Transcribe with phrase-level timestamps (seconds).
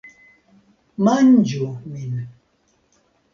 [1.07, 2.17] Manĝu Min.